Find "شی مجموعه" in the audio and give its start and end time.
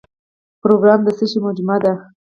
1.31-1.77